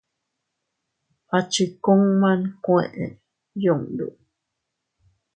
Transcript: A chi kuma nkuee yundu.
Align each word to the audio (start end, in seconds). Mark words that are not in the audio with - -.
A 1.35 1.37
chi 1.51 1.63
kuma 1.83 2.29
nkuee 2.41 3.05
yundu. 3.63 4.07